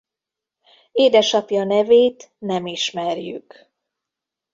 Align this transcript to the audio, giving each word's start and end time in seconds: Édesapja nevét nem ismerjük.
Édesapja 0.91 1.63
nevét 1.63 2.31
nem 2.37 2.65
ismerjük. 2.65 3.69